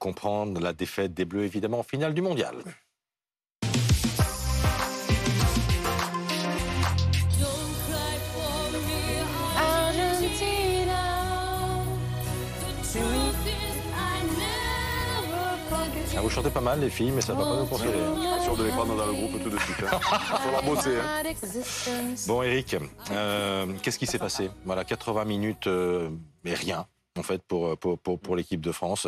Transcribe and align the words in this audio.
comprendre 0.00 0.60
la 0.60 0.72
défaite 0.72 1.14
des 1.14 1.24
Bleus, 1.24 1.44
évidemment, 1.44 1.78
en 1.78 1.82
finale 1.84 2.14
du 2.14 2.22
mondial. 2.22 2.56
Ah, 16.16 16.20
vous 16.22 16.28
chantez 16.28 16.50
pas 16.50 16.60
mal, 16.60 16.80
les 16.80 16.90
filles, 16.90 17.12
mais 17.12 17.20
ça 17.20 17.32
va 17.34 17.44
pas 17.44 17.56
nous 17.60 17.66
consoler. 17.66 17.92
Pas 17.92 18.40
sûr 18.42 18.56
de 18.56 18.64
les 18.64 18.70
prendre 18.70 18.94
dans 18.96 19.06
le 19.06 19.12
groupe 19.12 19.42
tout 19.42 19.48
de 19.50 19.58
suite. 19.58 19.76
Il 19.80 19.86
falloir 19.86 20.62
bosser. 20.64 20.96
hein. 20.98 21.22
Bon, 22.26 22.42
Eric, 22.42 22.76
euh, 23.12 23.66
qu'est-ce 23.82 23.98
qui 23.98 24.06
s'est 24.06 24.18
passé? 24.18 24.50
Voilà, 24.64 24.84
80 24.84 25.24
minutes, 25.24 25.66
euh, 25.68 26.10
mais 26.44 26.52
rien, 26.54 26.86
en 27.16 27.22
fait, 27.22 27.42
pour, 27.42 27.78
pour, 27.78 27.98
pour, 27.98 28.18
pour 28.18 28.36
l'équipe 28.36 28.60
de 28.60 28.72
France. 28.72 29.06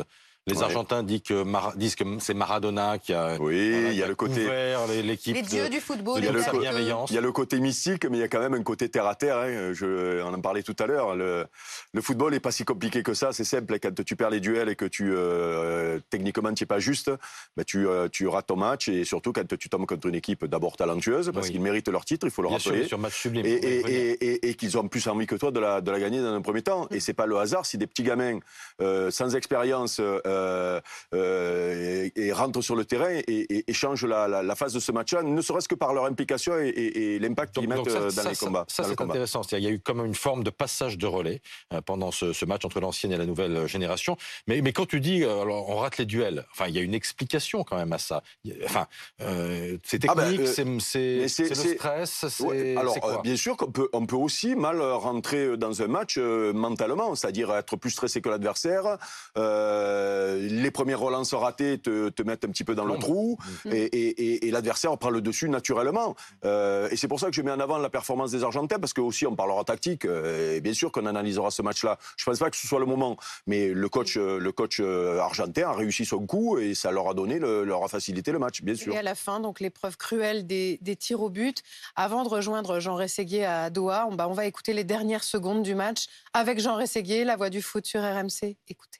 Les 0.49 0.57
Ouais. 0.57 0.65
Argentins 0.65 1.05
disent 1.05 1.23
que, 1.23 1.45
Mara- 1.45 1.73
disent 1.77 1.95
que 1.95 2.03
c'est 2.19 2.35
Maradona 2.35 2.99
qui 2.99 3.13
a, 3.15 3.37
Oui, 3.39 3.71
voilà, 3.71 3.89
il 3.93 3.97
y 3.97 4.03
a 4.03 4.09
le 4.09 4.17
côté. 4.17 4.49
les- 4.89 5.03
l'équipe. 5.05 5.37
Les 5.37 5.43
de- 5.43 5.47
dieux 5.47 5.69
du 5.69 5.79
football, 5.79 6.17
de 6.17 6.23
il 6.23 6.25
y 6.27 6.29
a 6.29 6.33
le 6.33 6.59
bienveillance. 6.59 7.11
Il 7.11 7.15
y 7.15 7.19
a 7.19 7.21
le 7.21 7.31
côté 7.31 7.61
mystique, 7.61 8.05
mais 8.07 8.17
il 8.17 8.21
y 8.21 8.25
a 8.25 8.29
quand 8.29 8.41
même 8.41 8.55
un 8.55 8.63
côté 8.65 8.89
terre 8.89 9.07
à 9.07 9.15
terre. 9.15 9.37
hein. 9.39 9.73
Je, 9.73 10.21
on 10.21 10.35
en 10.35 10.41
parlait 10.41 10.65
tout 10.65 10.75
à 10.81 10.87
l'heure. 10.89 11.15
Le, 11.15 11.47
le 11.93 12.01
football 12.03 12.33
n'est 12.33 12.41
pas 12.41 12.51
si 12.51 12.65
compliqué 12.65 13.05
que 13.05 13.15
ça. 13.15 13.31
C'est 13.33 13.45
simple. 13.45 13.79
Quand 13.79 13.95
tu 14.05 14.17
perds 14.17 14.31
les 14.31 14.41
duels 14.41 14.69
et 14.69 14.75
que 14.75 14.85
tu 14.85 15.13
euh, 15.15 16.01
techniquement 16.11 16.53
tu 16.53 16.65
n'es 16.65 16.67
pas 16.67 16.81
juste, 16.81 17.13
ben, 17.57 17.63
tu, 17.65 17.87
euh, 17.87 18.09
tu 18.11 18.27
rates 18.27 18.49
ton 18.49 18.57
match. 18.57 18.89
Et 18.89 19.05
surtout 19.05 19.33
quand 19.33 19.47
tu 19.57 19.69
tombes 19.69 19.87
contre 19.87 20.09
une 20.09 20.17
équipe 20.17 20.45
d'abord 20.47 20.77
talentueuse, 20.77 21.31
parce 21.33 21.47
Oui. 21.47 21.53
qu'ils 21.53 21.63
méritent 21.63 21.87
leur 21.89 22.05
titre, 22.05 22.27
il 22.27 22.33
faut 22.33 22.43
le 22.43 22.49
Bien 22.49 22.57
rappeler. 22.59 22.81
bien 22.81 22.89
sûr, 22.89 22.99
match 22.99 23.15
sublime. 23.21 23.47
et, 23.47 23.55
Vous 23.55 23.61
pouvez 23.61 23.75
et- 23.77 23.83
revenir. 23.83 24.01
et- 24.01 24.25
et- 24.25 24.49
et 24.49 24.55
qu'ils 24.55 24.77
ont 24.77 24.89
plus 24.89 25.07
envie 25.07 25.29
que 25.29 25.37
toi 25.37 25.53
de 25.53 25.61
la, 25.61 25.81
de 25.81 25.89
la 25.93 26.01
gagner 26.01 26.21
dans 26.21 26.35
un 26.35 26.43
premier 26.43 26.63
temps. 26.63 26.89
Et 26.91 26.99
c'est 26.99 27.15
pas 27.15 27.27
le 27.27 27.37
hasard 27.39 27.65
si 27.65 27.79
des 27.79 27.87
petits 27.87 28.03
gamins 28.03 28.41
euh, 28.81 29.13
sans 29.13 29.37
expérience 29.37 30.01
euh, 30.33 30.81
euh, 31.15 32.09
et, 32.17 32.27
et 32.27 32.33
rentrent 32.33 32.63
sur 32.63 32.77
le 32.77 32.85
terrain 32.85 33.11
et, 33.11 33.19
et- 33.29 33.65
et 33.71 33.73
changent 33.73 34.05
la, 34.07 34.27
la- 34.29 34.43
la 34.43 34.55
phase 34.57 34.73
de 34.75 34.81
ce 34.81 34.91
match-là, 34.93 35.23
ne 35.23 35.41
serait-ce 35.41 35.69
que 35.69 35.75
par 35.75 35.93
leur 35.95 36.07
implication 36.07 36.55
et, 36.59 37.19
l'impact 37.19 37.55
qu'ils 37.55 37.69
mettent 37.69 37.89
ça, 37.91 37.99
euh, 37.99 38.05
dans 38.11 38.23
ça, 38.23 38.31
les 38.31 38.37
combats. 38.37 38.65
Ça, 38.69 38.85
c'est 38.85 38.97
combat. 38.97 39.13
intéressant. 39.13 39.43
Il 39.53 39.59
y 39.59 39.67
a 39.67 39.71
eu 39.71 39.79
comme 39.81 40.05
une 40.05 40.15
forme 40.15 40.43
de 40.45 40.51
passage 40.51 40.99
de 40.99 41.07
relais 41.07 41.41
pendant 41.87 42.11
ce, 42.11 42.33
ce 42.33 42.45
match 42.45 42.65
entre 42.65 42.81
l'ancienne 42.81 43.13
et 43.13 43.17
la 43.17 43.27
nouvelle 43.27 43.67
génération. 43.67 44.17
Mais, 44.47 44.61
mais 44.63 44.73
quand 44.73 44.87
tu 44.87 45.01
dis, 45.01 45.25
alors, 45.25 45.69
on 45.69 45.77
rate 45.77 45.99
les 45.99 46.07
duels, 46.07 46.45
enfin, 46.53 46.67
il 46.69 46.75
y 46.75 46.79
a 46.79 46.83
une 46.83 46.95
explication 46.95 47.65
quand 47.65 47.77
même 47.77 47.93
à 47.93 47.99
ça. 47.99 48.23
Enfin, 48.65 48.87
euh, 49.21 49.77
c'est 49.85 49.99
technique, 49.99 50.11
Ah 50.11 50.31
ben, 50.31 50.41
euh, 50.41 50.47
c'est- 50.81 51.49
le 51.49 51.55
stress, 51.75 52.25
c'est 52.29 52.43
Ouais, 52.45 52.77
alors, 52.77 52.99
quoi? 53.01 53.21
bien 53.23 53.37
sûr 53.37 53.57
qu'on 53.57 53.71
peut, 53.71 53.89
on 53.93 54.07
peut 54.07 54.17
aussi 54.17 54.55
mal 54.57 54.81
rentrer 54.81 55.57
dans 55.57 55.83
un 55.83 55.87
match 55.89 56.17
mentalement, 56.19 57.15
c'est-à-dire 57.15 57.55
être 57.55 57.77
plus 57.77 57.91
stressé 57.91 58.21
que 58.21 58.29
l'adversaire. 58.29 58.99
Euh, 59.37 60.22
les 60.39 60.71
premières 60.71 61.01
relances 61.01 61.35
ratées 61.35 61.79
te, 61.79 62.09
te 62.09 62.23
mettent 62.23 62.45
un 62.45 62.49
petit 62.49 62.65
peu 62.65 62.75
dans 62.75 62.85
le 62.85 62.99
trou 62.99 63.39
Mhm. 63.65 63.73
et, 63.73 63.83
et- 63.85 64.09
et- 64.09 64.49
et 64.49 64.51
l'adversaire 64.51 64.97
prend 64.99 65.11
le 65.11 65.21
dessus 65.21 65.49
naturellement. 65.49 66.15
Euh, 66.45 66.89
et 66.91 66.97
c'est 66.97 67.09
pour 67.09 67.21
ça 67.21 67.27
que 67.29 67.35
je 67.35 67.43
mets 67.43 67.51
en 67.51 67.61
avant 67.61 67.79
la 67.79 67.91
performance 67.91 68.31
des 68.31 68.43
Argentins, 68.45 68.79
parce 68.79 68.93
que 68.93 69.01
aussi 69.01 69.27
on 69.27 69.37
parlera 69.37 69.65
tactique. 69.65 70.05
euh, 70.05 70.57
et 70.57 70.61
bien 70.61 70.75
sûr 70.75 70.91
qu'on 70.93 71.07
analysera 71.07 71.51
ce 71.51 71.63
match-là. 71.63 71.99
Je 72.17 72.25
pense 72.25 72.39
pas 72.39 72.51
que 72.51 72.57
ce 72.57 72.67
soit 72.67 72.81
le 72.81 72.87
moment, 72.87 73.17
mais 73.47 73.69
le 73.69 73.89
coach, 73.89 74.17
euh, 74.17 74.39
le 74.39 74.53
coach 74.53 74.79
euh, 74.81 75.19
argentin 75.21 75.69
a 75.69 75.73
réussi 75.73 76.05
son 76.05 76.27
coup 76.27 76.59
et 76.59 76.75
ça 76.75 76.91
leur 76.91 77.09
a 77.09 77.15
donné, 77.15 77.39
le- 77.39 77.65
leur 77.65 77.85
a 77.85 77.89
facilité 77.89 78.33
le 78.33 78.39
match, 78.39 78.63
bien 78.63 78.75
sûr. 78.75 78.93
Et 78.95 78.99
à 78.99 79.03
la 79.03 79.15
fin, 79.15 79.41
donc 79.41 79.61
l'épreuve 79.61 79.97
cruelle 79.97 80.47
des, 80.47 80.79
des 80.83 80.97
tirs 80.97 81.21
au 81.23 81.31
but. 81.31 81.63
Avant 81.97 82.23
de 82.25 82.29
rejoindre 82.29 82.81
Jean 82.81 82.95
Rességuier 82.97 83.45
à 83.45 83.71
Doha, 83.71 84.07
on, 84.11 84.15
bah, 84.15 84.29
on 84.29 84.33
va 84.35 84.47
écouter 84.47 84.73
les 84.73 84.85
dernières 84.85 85.25
secondes 85.25 85.63
du 85.63 85.75
match 85.75 86.07
avec 86.33 86.59
Jean 86.61 86.77
Rességuier, 86.77 87.25
la 87.25 87.37
voix 87.37 87.51
du 87.51 87.61
foot 87.63 87.85
sur 87.87 88.01
RMC. 88.01 88.57
Écoutez. 88.69 88.99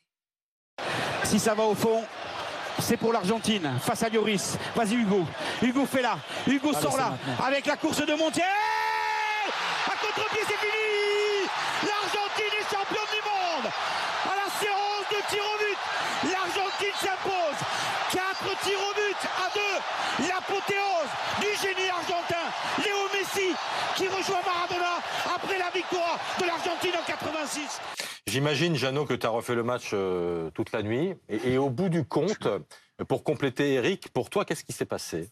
Si 1.33 1.39
ça 1.39 1.55
va 1.55 1.63
au 1.63 1.75
fond, 1.75 2.05
c'est 2.79 2.99
pour 2.99 3.11
l'Argentine 3.11 3.79
face 3.81 4.03
à 4.03 4.11
Lloris. 4.11 4.59
Vas-y 4.77 4.97
Hugo. 4.97 5.25
Hugo 5.63 5.87
fait 5.87 6.03
là. 6.03 6.19
Hugo 6.47 6.75
sort 6.75 6.99
là 6.99 7.17
avec 7.43 7.65
la 7.65 7.79
course 7.79 8.05
de 8.05 8.13
Montiel. 8.13 8.45
À 9.87 9.97
contre-pied, 9.97 10.45
c'est 10.47 10.61
fini. 10.61 11.49
L'Argentine 11.89 12.53
est 12.53 12.69
championne 12.69 13.13
du 13.17 13.23
monde. 13.25 13.73
À 14.29 14.35
la 14.45 14.49
séance 14.61 15.09
de 15.09 15.21
tir 15.33 15.41
au 15.41 15.57
but, 15.57 16.33
l'Argentine 16.37 16.97
s'impose. 17.01 17.61
Quatre 18.13 18.61
tirs 18.61 18.85
au 18.85 18.93
but 18.93 19.17
à 19.25 19.49
deux. 19.57 20.29
L'apothéose 20.29 21.13
du 21.41 21.49
génie 21.65 21.89
argentin. 21.89 22.45
Léo 22.85 23.09
Messi 23.17 23.57
qui 23.97 24.07
rejoint 24.07 24.45
Maradona 24.45 25.01
après 25.35 25.57
la 25.57 25.71
victoire 25.71 26.19
de 26.39 26.45
l'Argentine 26.45 26.93
en 27.01 27.07
86. 27.07 27.81
J'imagine, 28.33 28.77
Jeannot, 28.77 29.05
que 29.05 29.13
tu 29.13 29.27
as 29.27 29.29
refait 29.29 29.55
le 29.55 29.63
match 29.63 29.91
euh, 29.93 30.49
toute 30.55 30.73
la 30.73 30.83
nuit. 30.83 31.13
Et, 31.29 31.53
et 31.53 31.59
au 31.59 31.69
bout 31.69 31.91
du 31.91 32.03
compte, 32.07 32.49
pour 33.07 33.25
compléter 33.25 33.75
Eric, 33.75 34.09
pour 34.09 34.31
toi, 34.31 34.47
qu'est-ce 34.47 34.65
qui 34.65 34.73
s'est 34.73 34.87
passé? 34.87 35.29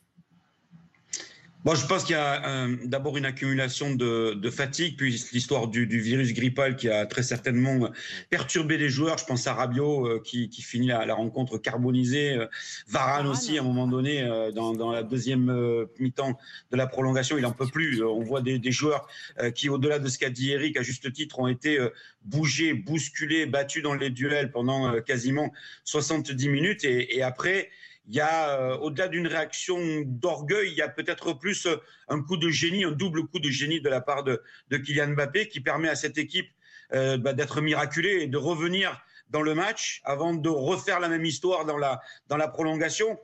Bon, 1.62 1.74
je 1.74 1.86
pense 1.86 2.04
qu'il 2.04 2.14
y 2.14 2.18
a 2.18 2.48
euh, 2.48 2.76
d'abord 2.84 3.18
une 3.18 3.26
accumulation 3.26 3.94
de, 3.94 4.32
de 4.32 4.50
fatigue, 4.50 4.96
puis 4.96 5.22
l'histoire 5.32 5.68
du, 5.68 5.86
du 5.86 6.00
virus 6.00 6.32
grippal 6.32 6.74
qui 6.74 6.88
a 6.88 7.04
très 7.04 7.22
certainement 7.22 7.90
perturbé 8.30 8.78
les 8.78 8.88
joueurs. 8.88 9.18
Je 9.18 9.26
pense 9.26 9.46
à 9.46 9.52
Rabiot 9.52 10.06
euh, 10.06 10.22
qui, 10.24 10.48
qui 10.48 10.62
finit 10.62 10.86
la, 10.86 11.04
la 11.04 11.14
rencontre 11.14 11.58
carbonisée, 11.58 12.32
euh, 12.32 12.46
Varane 12.88 13.26
aussi 13.26 13.58
à 13.58 13.60
un 13.60 13.64
moment 13.64 13.86
donné 13.86 14.22
euh, 14.22 14.52
dans, 14.52 14.72
dans 14.72 14.90
la 14.90 15.02
deuxième 15.02 15.50
euh, 15.50 15.84
mi-temps 15.98 16.38
de 16.70 16.76
la 16.78 16.86
prolongation, 16.86 17.36
il 17.36 17.44
en 17.44 17.52
peut 17.52 17.68
plus. 17.68 18.00
Euh, 18.00 18.06
on 18.06 18.22
voit 18.22 18.40
des, 18.40 18.58
des 18.58 18.72
joueurs 18.72 19.06
euh, 19.38 19.50
qui, 19.50 19.68
au-delà 19.68 19.98
de 19.98 20.08
ce 20.08 20.18
qu'a 20.18 20.30
dit 20.30 20.52
Eric, 20.52 20.78
à 20.78 20.82
juste 20.82 21.12
titre, 21.12 21.40
ont 21.40 21.46
été 21.46 21.78
euh, 21.78 21.90
bougés, 22.24 22.72
bousculés, 22.72 23.44
battus 23.44 23.82
dans 23.82 23.94
les 23.94 24.08
duels 24.08 24.50
pendant 24.50 24.94
euh, 24.94 25.00
quasiment 25.02 25.52
70 25.84 26.48
minutes, 26.48 26.84
et, 26.84 27.18
et 27.18 27.22
après 27.22 27.68
il 28.06 28.14
y 28.14 28.20
a, 28.20 28.58
euh, 28.58 28.76
au-delà 28.78 29.08
d'une 29.08 29.26
réaction 29.26 29.78
d'orgueil, 30.04 30.70
il 30.70 30.76
y 30.76 30.82
a 30.82 30.88
peut-être 30.88 31.32
plus 31.32 31.66
euh, 31.66 31.76
un 32.08 32.20
coup 32.22 32.36
de 32.36 32.48
génie, 32.48 32.84
un 32.84 32.92
double 32.92 33.26
coup 33.26 33.38
de 33.38 33.50
génie 33.50 33.80
de 33.80 33.88
la 33.88 34.00
part 34.00 34.24
de, 34.24 34.42
Kylian 34.70 35.08
Mbappé 35.08 35.48
qui 35.48 35.60
permet 35.60 35.88
à 35.88 35.94
cette 35.94 36.18
équipe 36.18 36.48
euh, 36.92 37.18
bah, 37.18 37.32
d'être 37.32 37.60
miraculée 37.60 38.22
et 38.22 38.26
de 38.26 38.36
revenir 38.36 39.00
dans 39.28 39.42
le 39.42 39.54
match 39.54 40.00
avant 40.04 40.34
de 40.34 40.48
refaire 40.48 40.98
la 40.98 41.08
même 41.08 41.24
histoire 41.24 41.64
dans 41.64 41.78
la, 41.78 42.00
dans 42.26 42.36
la 42.36 42.48
prolongation. 42.48 43.18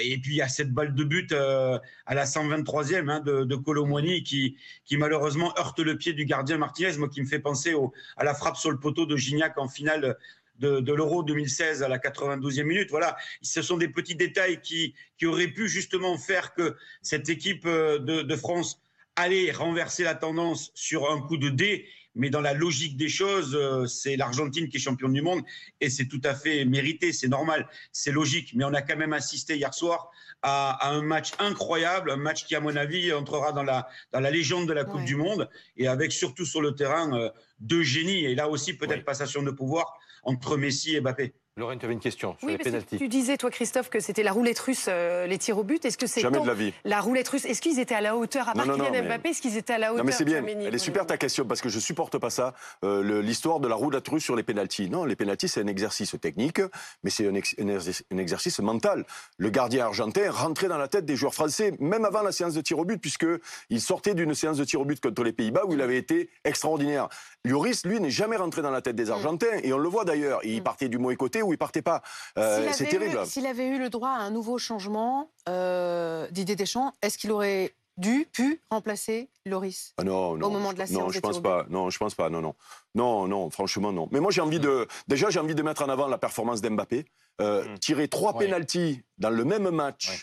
Et 0.00 0.16
puis 0.18 0.34
il 0.34 0.36
y 0.36 0.42
a 0.42 0.48
cette 0.48 0.70
balle 0.70 0.94
de 0.94 1.02
but 1.02 1.32
à 1.32 2.14
la 2.14 2.24
123e 2.24 3.10
hein, 3.10 3.18
de, 3.18 3.42
de 3.42 4.20
qui, 4.20 4.56
qui 4.84 4.96
malheureusement 4.96 5.52
heurte 5.58 5.80
le 5.80 5.98
pied 5.98 6.12
du 6.12 6.24
gardien 6.24 6.56
Martinez, 6.56 6.96
moi 6.98 7.08
qui 7.08 7.20
me 7.20 7.26
fait 7.26 7.40
penser 7.40 7.74
à 8.16 8.22
la 8.22 8.32
frappe 8.32 8.56
sur 8.56 8.70
le 8.70 8.78
poteau 8.78 9.06
de 9.06 9.16
Gignac 9.16 9.58
en 9.58 9.66
finale 9.66 10.16
de, 10.58 10.80
de 10.80 10.92
l'Euro 10.92 11.22
2016 11.22 11.82
à 11.82 11.88
la 11.88 11.98
92e 11.98 12.62
minute. 12.64 12.90
Voilà, 12.90 13.16
ce 13.40 13.62
sont 13.62 13.76
des 13.76 13.88
petits 13.88 14.14
détails 14.16 14.60
qui, 14.60 14.94
qui 15.18 15.26
auraient 15.26 15.48
pu 15.48 15.68
justement 15.68 16.16
faire 16.18 16.54
que 16.54 16.76
cette 17.02 17.28
équipe 17.28 17.66
euh, 17.66 17.98
de, 17.98 18.22
de 18.22 18.36
France 18.36 18.80
allait 19.16 19.50
renverser 19.52 20.04
la 20.04 20.14
tendance 20.14 20.70
sur 20.74 21.10
un 21.10 21.20
coup 21.20 21.36
de 21.36 21.48
dé. 21.48 21.86
Mais 22.14 22.28
dans 22.28 22.42
la 22.42 22.52
logique 22.52 22.98
des 22.98 23.08
choses, 23.08 23.54
euh, 23.54 23.86
c'est 23.86 24.16
l'Argentine 24.16 24.68
qui 24.68 24.76
est 24.76 24.80
championne 24.80 25.14
du 25.14 25.22
monde 25.22 25.42
et 25.80 25.88
c'est 25.88 26.08
tout 26.08 26.20
à 26.24 26.34
fait 26.34 26.66
mérité, 26.66 27.10
c'est 27.10 27.28
normal, 27.28 27.66
c'est 27.90 28.12
logique. 28.12 28.52
Mais 28.54 28.64
on 28.64 28.74
a 28.74 28.82
quand 28.82 28.96
même 28.98 29.14
assisté 29.14 29.56
hier 29.56 29.72
soir 29.72 30.10
à, 30.42 30.72
à, 30.72 30.90
un 30.90 31.00
match 31.00 31.30
incroyable, 31.38 32.10
un 32.10 32.16
match 32.16 32.44
qui, 32.44 32.54
à 32.54 32.60
mon 32.60 32.76
avis, 32.76 33.14
entrera 33.14 33.52
dans 33.52 33.62
la, 33.62 33.88
dans 34.12 34.20
la 34.20 34.30
légende 34.30 34.68
de 34.68 34.74
la 34.74 34.84
Coupe 34.84 34.96
Ouais. 35.00 35.04
du 35.06 35.16
Monde 35.16 35.48
et 35.78 35.88
avec 35.88 36.12
surtout 36.12 36.44
sur 36.44 36.60
le 36.60 36.74
terrain 36.74 37.18
euh, 37.18 37.30
deux 37.60 37.82
génies. 37.82 38.26
Et 38.26 38.34
là 38.34 38.46
aussi, 38.50 38.74
peut-être 38.74 38.98
Oui. 38.98 39.04
passation 39.04 39.42
de 39.42 39.50
pouvoir 39.50 39.98
entre 40.22 40.56
Messi 40.56 40.96
et 40.96 41.00
Mbappé. 41.00 41.34
Lorraine, 41.58 41.78
tu 41.78 41.84
avais 41.84 41.92
une 41.92 42.00
question 42.00 42.34
sur 42.38 42.46
Oui, 42.48 42.52
les 42.52 42.58
pénaltys. 42.64 42.96
tu 42.96 43.08
disais, 43.08 43.36
toi, 43.36 43.50
Christophe, 43.50 43.90
que 43.90 44.00
c'était 44.00 44.22
la 44.22 44.32
roulette 44.32 44.58
russe, 44.58 44.86
euh, 44.88 45.26
les 45.26 45.36
tirs 45.36 45.58
au 45.58 45.64
but. 45.64 45.84
Est-ce 45.84 45.98
que 45.98 46.06
c'est 46.06 46.22
Jamais 46.22 46.40
de 46.40 46.46
la 46.46 46.54
vie. 46.54 46.72
la 46.84 46.98
roulette 47.02 47.28
russe 47.28 47.44
Est-ce 47.44 47.60
qu'ils 47.60 47.78
étaient 47.78 47.94
à 47.94 48.00
la 48.00 48.16
hauteur, 48.16 48.48
à 48.48 48.54
part 48.54 48.64
non, 48.64 48.78
non, 48.78 48.86
Kylian 48.86 49.02
mais- 49.02 49.08
Mbappé, 49.08 49.28
est-ce 49.28 49.42
qu'ils 49.42 49.58
étaient 49.58 49.74
à 49.74 49.78
la 49.78 49.92
hauteur 49.92 50.02
Non 50.02 50.04
mais 50.06 50.12
c'est 50.16 50.24
bien, 50.24 50.42
elle 50.46 50.74
est 50.74 50.78
super 50.78 51.04
ta 51.04 51.18
question 51.18 51.44
parce 51.44 51.60
que 51.60 51.68
je 51.68 51.78
supporte 51.78 52.16
pas 52.16 52.30
ça, 52.30 52.54
euh, 52.84 53.20
l'histoire 53.20 53.60
de 53.60 53.68
la 53.68 53.76
la 53.92 54.00
trusse 54.00 54.24
sur 54.24 54.34
les 54.34 54.42
pénalties. 54.44 54.88
Non, 54.88 55.04
les 55.04 55.14
pénalties 55.14 55.46
c'est 55.48 55.60
un 55.60 55.66
exercice 55.66 56.16
technique, 56.18 56.62
mais 57.04 57.10
c'est 57.10 57.28
un, 57.28 57.34
ex- 57.34 57.54
un 57.60 57.68
exercice- 57.68 58.02
un 58.10 58.16
exercice 58.16 58.58
mental. 58.60 59.04
Le 59.36 59.50
gardien 59.50 59.84
argentin 59.84 60.30
rentrait 60.30 60.68
dans 60.68 60.78
la 60.78 60.88
tête 60.88 61.04
des 61.04 61.16
joueurs 61.16 61.34
français 61.34 61.74
même 61.80 62.06
avant 62.06 62.22
la 62.22 62.32
séance 62.32 62.54
de 62.54 62.62
tir 62.62 62.78
au 62.78 62.86
but 62.86 62.96
puisque 62.98 63.26
il 63.68 63.82
sortait 63.82 64.14
d'une 64.14 64.34
séance 64.34 64.56
de 64.56 64.64
tir 64.64 64.80
au 64.80 64.86
but 64.86 64.98
contre 65.02 65.22
les 65.22 65.34
Pays-Bas 65.34 65.66
où 65.66 65.74
il 65.74 65.82
avait 65.82 65.98
été 65.98 66.30
extraordinaire. 66.44 67.10
Lloris, 67.44 67.84
lui, 67.84 67.98
n'est 68.00 68.10
jamais 68.10 68.36
rentré 68.36 68.62
dans 68.62 68.70
la 68.70 68.82
tête 68.82 68.96
des 68.96 69.06
Mm. 69.06 69.12
Argentins 69.12 69.58
et 69.62 69.72
on 69.72 69.78
le 69.78 69.88
voit 69.88 70.04
d'ailleurs. 70.04 70.40
Il 70.44 70.62
partait 70.62 70.88
du 70.88 70.98
mauvais 70.98 71.16
côté 71.16 71.42
ou 71.42 71.52
il 71.52 71.58
partait 71.58 71.82
pas. 71.82 72.02
Euh, 72.38 72.68
c'est 72.72 72.86
terrible. 72.86 73.26
S'il 73.26 73.46
avait 73.46 73.66
eu 73.66 73.78
le 73.78 73.88
droit 73.90 74.10
à 74.10 74.18
un 74.20 74.30
nouveau 74.30 74.58
changement, 74.58 75.30
euh, 75.48 76.28
Didier 76.30 76.54
Deschamps, 76.56 76.92
est-ce 77.02 77.18
qu'il 77.18 77.32
aurait 77.32 77.74
dû, 77.98 78.26
pu 78.32 78.60
remplacer 78.70 79.28
Loris 79.44 79.92
Ah 79.98 80.04
non, 80.04 80.36
non, 80.36 80.46
Au 80.46 80.50
moment 80.50 80.72
de 80.72 80.78
la 80.78 80.86
séance 80.86 81.00
Non, 81.00 81.06
des 81.08 81.12
je 81.14 81.20
pense 81.20 81.42
pas. 81.42 81.66
Non, 81.68 81.90
je 81.90 81.98
pense 81.98 82.14
pas. 82.14 82.30
Non, 82.30 82.40
non, 82.40 82.54
non, 82.94 83.26
non. 83.28 83.50
Franchement, 83.50 83.92
non. 83.92 84.08
Mais 84.12 84.20
moi, 84.20 84.30
j'ai 84.30 84.40
envie 84.40 84.60
de. 84.60 84.86
Déjà, 85.08 85.28
j'ai 85.30 85.40
envie 85.40 85.54
de 85.54 85.62
mettre 85.62 85.82
en 85.82 85.88
avant 85.88 86.06
la 86.06 86.18
performance 86.18 86.60
d'Mbappé. 86.62 87.04
Euh, 87.40 87.64
Mm. 87.64 87.78
Tirer 87.78 88.08
trois 88.08 88.34
Ouais. 88.34 88.44
pénalties 88.46 89.02
dans 89.18 89.30
le 89.30 89.44
même 89.44 89.68
match. 89.70 90.08
Ouais. 90.10 90.16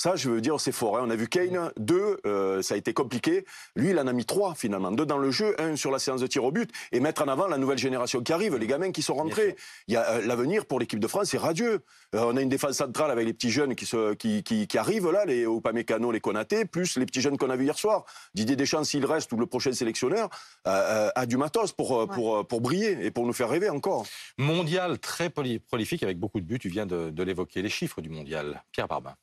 Ça, 0.00 0.16
je 0.16 0.30
veux 0.30 0.40
dire, 0.40 0.58
c'est 0.58 0.72
fort. 0.72 0.96
hein. 0.96 1.02
On 1.04 1.10
a 1.10 1.14
vu 1.14 1.28
Kane, 1.28 1.70
deux, 1.76 2.16
euh, 2.24 2.62
ça 2.62 2.72
a 2.72 2.78
été 2.78 2.94
compliqué. 2.94 3.44
Lui, 3.76 3.90
il 3.90 3.98
en 3.98 4.06
a 4.06 4.14
mis 4.14 4.24
trois, 4.24 4.54
finalement. 4.54 4.90
Deux 4.90 5.04
dans 5.04 5.18
le 5.18 5.30
jeu, 5.30 5.54
un 5.60 5.76
sur 5.76 5.90
la 5.90 5.98
séance 5.98 6.22
de 6.22 6.26
tir 6.26 6.42
au 6.42 6.50
but, 6.50 6.70
et 6.90 7.00
mettre 7.00 7.20
en 7.22 7.28
avant 7.28 7.48
la 7.48 7.58
nouvelle 7.58 7.76
génération 7.76 8.22
qui 8.22 8.32
arrive, 8.32 8.56
les 8.56 8.66
gamins 8.66 8.92
qui 8.92 9.02
sont 9.02 9.12
rentrés. 9.12 9.56
Il 9.88 9.92
y 9.92 9.98
a 9.98 10.12
euh, 10.12 10.26
l'avenir 10.26 10.64
pour 10.64 10.80
l'équipe 10.80 11.00
de 11.00 11.06
France, 11.06 11.28
c'est 11.32 11.36
radieux. 11.36 11.80
Euh, 12.14 12.24
on 12.24 12.34
a 12.38 12.40
une 12.40 12.48
défense 12.48 12.78
centrale 12.78 13.10
avec 13.10 13.26
les 13.26 13.34
petits 13.34 13.50
jeunes 13.50 13.74
qui, 13.74 13.84
se, 13.84 14.14
qui, 14.14 14.42
qui, 14.42 14.66
qui 14.66 14.78
arrivent, 14.78 15.10
là, 15.10 15.26
les 15.26 15.42
Upamecano, 15.42 16.10
les 16.12 16.20
Konaté, 16.20 16.64
plus 16.64 16.96
les 16.96 17.04
petits 17.04 17.20
jeunes 17.20 17.36
qu'on 17.36 17.50
a 17.50 17.56
vus 17.56 17.64
hier 17.64 17.76
soir. 17.76 18.06
Didier 18.32 18.56
Deschamps, 18.56 18.84
s'il 18.84 19.04
reste, 19.04 19.30
ou 19.34 19.36
le 19.36 19.44
prochain 19.44 19.72
sélectionneur, 19.72 20.30
a 20.64 21.26
du 21.26 21.36
matos 21.36 21.72
pour, 21.72 22.08
pour, 22.08 22.46
pour 22.46 22.62
briller 22.62 22.96
et 23.04 23.10
pour 23.10 23.26
nous 23.26 23.34
faire 23.34 23.50
rêver 23.50 23.68
encore. 23.68 24.06
Mondial 24.38 24.98
très 24.98 25.28
prolifique 25.28 26.02
avec 26.02 26.18
beaucoup 26.18 26.40
de 26.40 26.46
buts. 26.46 26.58
Tu 26.58 26.70
viens 26.70 26.86
de, 26.86 27.10
de 27.10 27.22
l'évoquer. 27.22 27.60
Les 27.60 27.68
chiffres 27.68 28.00
du 28.00 28.08
mondial. 28.08 28.64
Pierre 28.72 28.88
Barbin. 28.88 29.14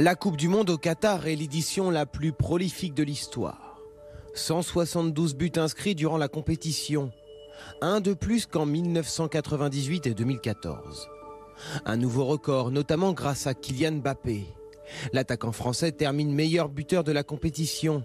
La 0.00 0.14
Coupe 0.14 0.36
du 0.36 0.46
Monde 0.46 0.70
au 0.70 0.78
Qatar 0.78 1.26
est 1.26 1.34
l'édition 1.34 1.90
la 1.90 2.06
plus 2.06 2.32
prolifique 2.32 2.94
de 2.94 3.02
l'histoire. 3.02 3.80
172 4.34 5.34
buts 5.34 5.50
inscrits 5.56 5.96
durant 5.96 6.18
la 6.18 6.28
compétition. 6.28 7.10
Un 7.80 8.00
de 8.00 8.14
plus 8.14 8.46
qu'en 8.46 8.64
1998 8.64 10.06
et 10.06 10.14
2014. 10.14 11.08
Un 11.84 11.96
nouveau 11.96 12.26
record, 12.26 12.70
notamment 12.70 13.12
grâce 13.12 13.48
à 13.48 13.54
Kylian 13.54 13.96
Mbappé. 13.96 14.46
L'attaquant 15.12 15.50
français 15.50 15.90
termine 15.90 16.32
meilleur 16.32 16.68
buteur 16.68 17.02
de 17.02 17.10
la 17.10 17.24
compétition, 17.24 18.04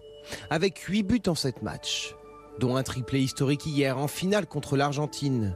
avec 0.50 0.80
8 0.80 1.04
buts 1.04 1.22
en 1.28 1.36
7 1.36 1.62
matchs, 1.62 2.16
dont 2.58 2.76
un 2.76 2.82
triplé 2.82 3.20
historique 3.20 3.68
hier 3.68 4.00
en 4.00 4.08
finale 4.08 4.48
contre 4.48 4.78
l'Argentine. 4.78 5.56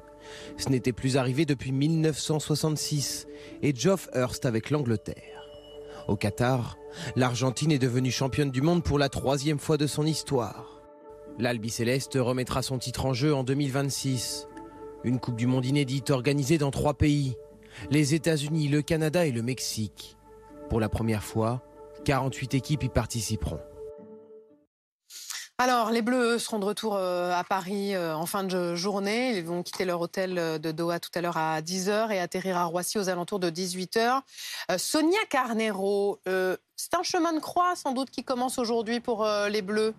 Ce 0.60 0.70
n'était 0.70 0.94
plus 0.94 1.18
arrivé 1.18 1.46
depuis 1.46 1.72
1966 1.72 3.26
et 3.64 3.74
Geoff 3.76 4.08
Hurst 4.14 4.46
avec 4.46 4.70
l'Angleterre. 4.70 5.37
Au 6.08 6.16
Qatar, 6.16 6.78
l'Argentine 7.16 7.72
est 7.72 7.80
devenue 7.80 8.12
championne 8.12 8.52
du 8.52 8.62
monde 8.62 8.84
pour 8.84 8.98
la 8.98 9.10
troisième 9.10 9.60
fois 9.60 9.78
de 9.78 9.88
son 9.88 10.06
histoire. 10.06 10.82
L'Albi 11.38 11.70
Céleste 11.70 12.18
remettra 12.20 12.62
son 12.62 12.78
titre 12.78 13.06
en 13.06 13.14
jeu 13.14 13.36
en 13.36 13.44
2026. 13.44 14.48
Une 15.04 15.20
Coupe 15.20 15.36
du 15.36 15.48
Monde 15.48 15.66
inédite 15.66 16.10
organisée 16.10 16.58
dans 16.58 16.72
trois 16.72 16.94
pays 16.94 17.36
les 17.92 18.16
États-Unis, 18.16 18.70
le 18.70 18.82
Canada 18.82 19.26
et 19.26 19.32
le 19.32 19.44
Mexique. 19.44 20.18
Pour 20.70 20.80
la 20.80 20.90
première 20.90 21.24
fois, 21.24 21.62
48 22.06 22.56
équipes 22.56 22.84
y 22.84 22.90
participeront. 22.90 23.60
Alors, 25.60 25.90
les 25.90 26.04
Bleus 26.04 26.38
seront 26.38 26.60
de 26.60 26.66
retour 26.66 26.96
euh, 26.96 27.32
à 27.32 27.44
Paris 27.44 27.96
euh, 27.96 28.16
en 28.16 28.28
fin 28.28 28.44
de 28.44 28.76
journée. 28.76 29.36
Ils 29.36 29.44
vont 29.44 29.64
quitter 29.64 29.86
leur 29.86 30.00
hôtel 30.02 30.38
euh, 30.38 30.60
de 30.60 30.72
Doha 30.72 31.00
tout 31.00 31.10
à 31.16 31.22
l'heure 31.22 31.38
à 31.38 31.60
10h 31.62 32.12
et 32.12 32.20
atterrir 32.20 32.58
à 32.58 32.66
Roissy 32.66 33.00
aux 33.00 33.10
alentours 33.10 33.40
de 33.40 33.50
18h. 33.50 34.22
Euh, 34.70 34.78
Sonia 34.78 35.18
Carnero, 35.32 36.20
c'est 36.76 36.94
un 36.94 37.02
chemin 37.02 37.34
de 37.34 37.40
croix 37.40 37.76
sans 37.76 37.94
doute 37.94 38.12
qui 38.12 38.24
commence 38.24 38.60
aujourd'hui 38.60 39.00
pour 39.00 39.28
les 39.50 39.64
Bleus? 39.64 39.96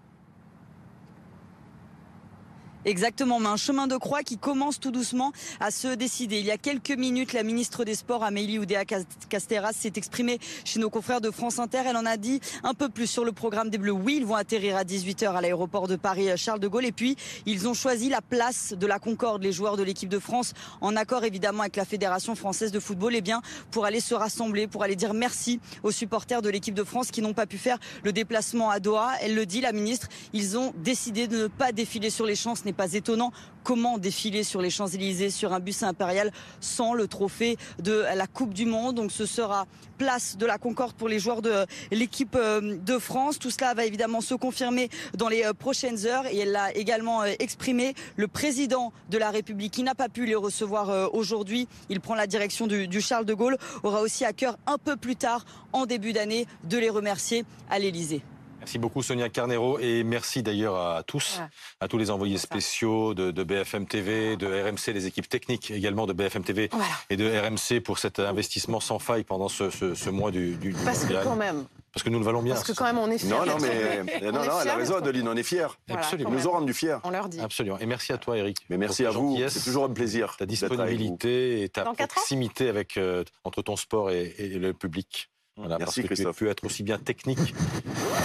Exactement, 2.84 3.40
mais 3.40 3.48
un 3.48 3.56
chemin 3.56 3.88
de 3.88 3.96
croix 3.96 4.22
qui 4.22 4.38
commence 4.38 4.78
tout 4.78 4.92
doucement 4.92 5.32
à 5.58 5.72
se 5.72 5.88
décider. 5.88 6.38
Il 6.38 6.46
y 6.46 6.52
a 6.52 6.56
quelques 6.56 6.92
minutes, 6.92 7.32
la 7.32 7.42
ministre 7.42 7.84
des 7.84 7.96
Sports, 7.96 8.22
Amélie 8.22 8.60
Oudéa-Castéras, 8.60 9.72
s'est 9.72 9.92
exprimée 9.96 10.38
chez 10.64 10.78
nos 10.78 10.88
confrères 10.88 11.20
de 11.20 11.32
France 11.32 11.58
Inter. 11.58 11.82
Elle 11.86 11.96
en 11.96 12.06
a 12.06 12.16
dit 12.16 12.40
un 12.62 12.74
peu 12.74 12.88
plus 12.88 13.08
sur 13.08 13.24
le 13.24 13.32
programme 13.32 13.68
des 13.68 13.78
Bleus. 13.78 13.90
Oui, 13.90 14.18
ils 14.18 14.26
vont 14.26 14.36
atterrir 14.36 14.76
à 14.76 14.84
18h 14.84 15.34
à 15.34 15.40
l'aéroport 15.40 15.88
de 15.88 15.96
Paris-Charles 15.96 16.60
de 16.60 16.68
Gaulle. 16.68 16.84
Et 16.84 16.92
puis, 16.92 17.16
ils 17.46 17.66
ont 17.66 17.74
choisi 17.74 18.08
la 18.08 18.22
place 18.22 18.74
de 18.78 18.86
la 18.86 19.00
Concorde, 19.00 19.42
les 19.42 19.52
joueurs 19.52 19.76
de 19.76 19.82
l'équipe 19.82 20.08
de 20.08 20.20
France, 20.20 20.54
en 20.80 20.94
accord 20.94 21.24
évidemment 21.24 21.62
avec 21.62 21.76
la 21.76 21.84
Fédération 21.84 22.36
française 22.36 22.70
de 22.70 22.78
football, 22.78 23.16
eh 23.16 23.20
bien, 23.20 23.42
pour 23.72 23.86
aller 23.86 24.00
se 24.00 24.14
rassembler, 24.14 24.68
pour 24.68 24.84
aller 24.84 24.96
dire 24.96 25.14
merci 25.14 25.58
aux 25.82 25.90
supporters 25.90 26.42
de 26.42 26.48
l'équipe 26.48 26.74
de 26.74 26.84
France 26.84 27.10
qui 27.10 27.22
n'ont 27.22 27.34
pas 27.34 27.46
pu 27.46 27.58
faire 27.58 27.78
le 28.04 28.12
déplacement 28.12 28.70
à 28.70 28.78
Doha. 28.78 29.14
Elle 29.20 29.34
le 29.34 29.46
dit, 29.46 29.60
la 29.60 29.72
ministre, 29.72 30.06
ils 30.32 30.56
ont 30.56 30.72
décidé 30.76 31.26
de 31.26 31.42
ne 31.42 31.46
pas 31.48 31.72
défiler 31.72 32.10
sur 32.10 32.24
les 32.24 32.36
champs. 32.36 32.54
Ce 32.54 32.68
pas 32.78 32.92
étonnant. 32.92 33.32
Comment 33.64 33.98
défiler 33.98 34.44
sur 34.44 34.62
les 34.62 34.70
Champs-Élysées 34.70 35.30
sur 35.30 35.52
un 35.52 35.58
bus 35.58 35.82
impérial 35.82 36.30
sans 36.60 36.94
le 36.94 37.08
trophée 37.08 37.58
de 37.80 38.04
la 38.14 38.28
Coupe 38.28 38.54
du 38.54 38.66
Monde 38.66 38.94
Donc 38.94 39.10
ce 39.10 39.26
sera 39.26 39.66
place 39.98 40.36
de 40.38 40.46
la 40.46 40.58
Concorde 40.58 40.92
pour 40.92 41.08
les 41.08 41.18
joueurs 41.18 41.42
de 41.42 41.66
l'équipe 41.90 42.36
euh, 42.36 42.76
de 42.78 42.98
France. 42.98 43.40
Tout 43.40 43.50
cela 43.50 43.74
va 43.74 43.84
évidemment 43.84 44.20
se 44.20 44.34
confirmer 44.34 44.90
dans 45.14 45.28
les 45.28 45.44
euh, 45.44 45.52
prochaines 45.52 46.06
heures 46.06 46.26
et 46.26 46.38
elle 46.38 46.52
l'a 46.52 46.72
également 46.76 47.22
euh, 47.22 47.32
exprimé. 47.40 47.94
Le 48.16 48.28
président 48.28 48.92
de 49.10 49.18
la 49.18 49.30
République 49.30 49.72
qui 49.72 49.82
n'a 49.82 49.96
pas 49.96 50.08
pu 50.08 50.24
les 50.24 50.36
recevoir 50.36 51.12
aujourd'hui, 51.12 51.66
il 51.88 52.00
prend 52.00 52.14
la 52.14 52.28
direction 52.28 52.68
du, 52.68 52.86
du 52.86 53.00
Charles 53.00 53.24
de 53.24 53.34
Gaulle, 53.34 53.58
aura 53.82 54.02
aussi 54.02 54.24
à 54.24 54.32
cœur 54.32 54.56
un 54.66 54.78
peu 54.78 54.96
plus 54.96 55.16
tard, 55.16 55.44
en 55.72 55.84
début 55.84 56.12
d'année, 56.12 56.46
de 56.62 56.78
les 56.78 56.90
remercier 56.90 57.44
à 57.68 57.80
l'Élysée. 57.80 58.22
Merci 58.68 58.78
beaucoup 58.80 59.02
Sonia 59.02 59.30
Carnero 59.30 59.78
et 59.78 60.04
merci 60.04 60.42
d'ailleurs 60.42 60.76
à 60.76 61.02
tous, 61.02 61.40
à 61.80 61.88
tous 61.88 61.96
les 61.96 62.10
envoyés 62.10 62.36
spéciaux 62.36 63.14
de, 63.14 63.30
de 63.30 63.42
BFM 63.42 63.86
TV, 63.86 64.36
de 64.36 64.46
RMC, 64.46 64.92
les 64.92 65.06
équipes 65.06 65.26
techniques 65.26 65.70
également 65.70 66.04
de 66.06 66.12
BFM 66.12 66.44
TV 66.44 66.68
Voilà. 66.70 66.84
et 67.08 67.16
de 67.16 67.24
RMC 67.26 67.80
pour 67.82 67.98
cet 67.98 68.18
investissement 68.18 68.78
sans 68.80 68.98
faille 68.98 69.24
pendant 69.24 69.48
ce, 69.48 69.70
ce- 69.70 69.94
ce 69.94 70.10
mois 70.10 70.30
du, 70.30 70.56
du, 70.56 70.72
du 70.74 70.84
Parce 70.84 71.06
que 71.06 71.14
quand 71.24 71.34
même, 71.34 71.64
Parce 71.94 72.02
que 72.04 72.10
nous 72.10 72.18
le 72.18 72.26
valons 72.26 72.42
bien. 72.42 72.52
parce 72.52 72.66
que 72.66 72.72
quand 72.74 72.84
même, 72.84 72.98
on 72.98 73.10
est 73.10 73.16
fiers. 73.16 73.30
Non, 73.30 73.46
non, 73.46 73.56
mais 73.58 74.02
non, 74.20 74.32
non, 74.44 74.60
elle 74.60 74.68
a 74.68 74.76
raison, 74.76 74.96
Adeline, 74.96 75.28
on 75.28 75.36
est 75.38 75.42
fiers. 75.42 75.68
Absolument. 75.88 76.28
nous 76.28 76.36
même. 76.36 76.46
ont 76.46 76.50
rendu 76.52 76.74
fiers. 76.74 76.98
On 77.04 77.10
leur 77.10 77.30
dit. 77.30 77.40
Absolument. 77.40 77.78
Et 77.78 77.86
merci 77.86 78.12
à 78.12 78.18
toi 78.18 78.36
Eric. 78.36 78.58
Mais 78.68 78.76
merci 78.76 79.06
à 79.06 79.10
vous, 79.12 79.38
c'est 79.48 79.64
toujours 79.64 79.84
un 79.86 79.88
plaisir. 79.94 80.36
ta 80.36 80.44
d'être 80.44 80.62
avec 80.64 80.72
vous. 80.76 80.76
disponibilité 80.84 81.62
et 81.62 81.70
ta 81.70 81.86
proximité 81.86 82.68
avec, 82.68 82.98
euh, 82.98 83.24
entre 83.44 83.62
ton 83.62 83.76
sport 83.76 84.10
et, 84.10 84.34
et 84.36 84.58
le 84.58 84.74
public. 84.74 85.30
Voilà, 85.58 85.76
Merci, 85.78 85.84
parce 85.84 85.94
que 85.96 86.00
tu 86.02 86.06
Christophe. 86.22 86.36
as 86.36 86.38
pu 86.38 86.48
être 86.48 86.64
aussi 86.64 86.82
bien 86.84 86.98
technique 86.98 87.52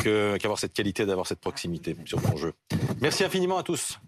que- 0.04 0.38
qu'avoir 0.38 0.60
cette 0.60 0.74
qualité, 0.74 1.06
d'avoir 1.06 1.26
cette 1.28 1.40
proximité 1.40 1.96
sur 2.06 2.22
ton 2.22 2.38
jeu. 2.38 2.54
Merci 3.02 3.24
infiniment 3.24 3.58
à 3.58 3.64
tous. 3.64 4.00